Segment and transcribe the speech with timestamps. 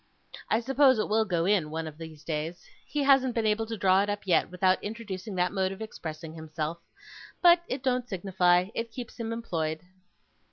[0.49, 2.65] I suppose it will go in, one of these days.
[2.87, 6.33] He hasn't been able to draw it up yet, without introducing that mode of expressing
[6.33, 6.79] himself;
[7.39, 9.81] but it don't signify; it keeps him employed.